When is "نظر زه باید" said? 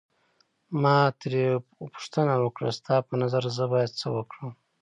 3.21-3.91